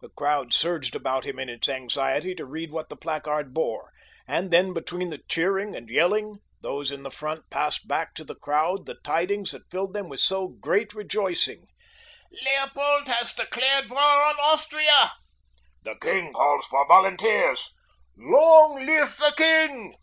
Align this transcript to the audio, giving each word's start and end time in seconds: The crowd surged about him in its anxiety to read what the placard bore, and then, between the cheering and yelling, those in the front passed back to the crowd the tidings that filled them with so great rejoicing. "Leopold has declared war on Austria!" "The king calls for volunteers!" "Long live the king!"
The 0.00 0.10
crowd 0.10 0.54
surged 0.54 0.94
about 0.94 1.26
him 1.26 1.40
in 1.40 1.48
its 1.48 1.68
anxiety 1.68 2.36
to 2.36 2.44
read 2.46 2.70
what 2.70 2.88
the 2.88 2.94
placard 2.96 3.52
bore, 3.52 3.90
and 4.28 4.52
then, 4.52 4.72
between 4.72 5.10
the 5.10 5.24
cheering 5.28 5.74
and 5.74 5.90
yelling, 5.90 6.36
those 6.60 6.92
in 6.92 7.02
the 7.02 7.10
front 7.10 7.50
passed 7.50 7.88
back 7.88 8.14
to 8.14 8.24
the 8.24 8.36
crowd 8.36 8.86
the 8.86 8.94
tidings 9.02 9.50
that 9.50 9.68
filled 9.68 9.92
them 9.92 10.08
with 10.08 10.20
so 10.20 10.46
great 10.46 10.94
rejoicing. 10.94 11.66
"Leopold 12.30 13.08
has 13.08 13.32
declared 13.32 13.90
war 13.90 13.98
on 13.98 14.36
Austria!" 14.38 15.12
"The 15.82 15.96
king 15.96 16.32
calls 16.32 16.66
for 16.66 16.86
volunteers!" 16.86 17.68
"Long 18.16 18.86
live 18.86 19.16
the 19.16 19.34
king!" 19.36 19.96